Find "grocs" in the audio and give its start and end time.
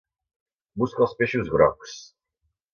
1.59-1.97